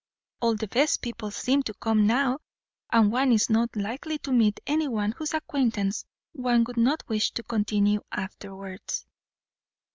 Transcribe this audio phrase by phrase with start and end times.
[0.39, 2.39] All the best people seem to come now,
[2.91, 7.43] and one is not likely to meet anyone whose acquaintance one would not wish to
[7.43, 9.05] continue afterwards."